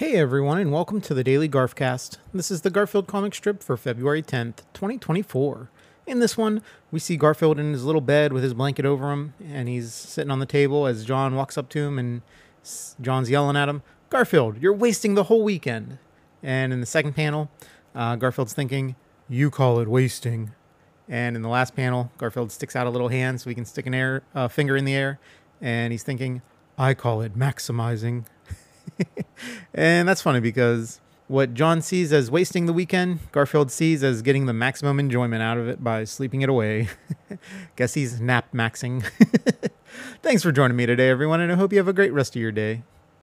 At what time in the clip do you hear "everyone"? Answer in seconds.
0.14-0.56, 41.08-41.40